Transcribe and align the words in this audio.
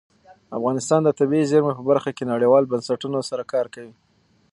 افغانستان 0.57 1.01
د 1.03 1.09
طبیعي 1.19 1.45
زیرمې 1.51 1.73
په 1.77 1.83
برخه 1.89 2.11
کې 2.17 2.29
نړیوالو 2.31 2.69
بنسټونو 2.71 3.19
سره 3.29 3.43
کار 3.53 3.65
کوي. 3.75 3.93